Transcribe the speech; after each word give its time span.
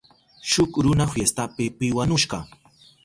Shuk 0.51 0.71
runa 0.83 1.05
fiestapi 1.13 1.65
piwanushka. 1.77 2.37